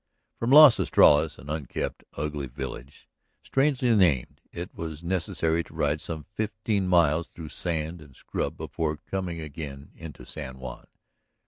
[0.39, 3.07] From Las Estrellas, an unkempt, ugly village
[3.43, 8.97] strangely named, it was necessary to ride some fifteen miles through sand and scrub before
[8.97, 10.87] coming again into San Juan.